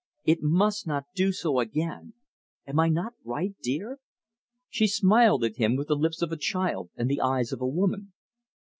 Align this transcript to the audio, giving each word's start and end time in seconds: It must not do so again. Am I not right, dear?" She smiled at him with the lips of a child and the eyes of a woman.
It 0.23 0.41
must 0.41 0.87
not 0.87 1.03
do 1.13 1.31
so 1.31 1.59
again. 1.59 2.15
Am 2.65 2.79
I 2.79 2.89
not 2.89 3.13
right, 3.23 3.53
dear?" 3.61 3.99
She 4.67 4.87
smiled 4.87 5.43
at 5.43 5.57
him 5.57 5.75
with 5.75 5.89
the 5.89 5.95
lips 5.95 6.23
of 6.23 6.31
a 6.31 6.37
child 6.37 6.89
and 6.95 7.07
the 7.07 7.21
eyes 7.21 7.51
of 7.51 7.61
a 7.61 7.67
woman. 7.67 8.11